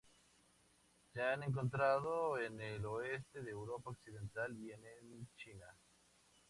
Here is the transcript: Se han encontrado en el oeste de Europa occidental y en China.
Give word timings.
Se 1.13 1.21
han 1.21 1.43
encontrado 1.43 2.39
en 2.39 2.59
el 2.59 2.83
oeste 2.87 3.43
de 3.43 3.51
Europa 3.51 3.91
occidental 3.91 4.57
y 4.57 4.71
en 4.71 5.29
China. 5.37 5.77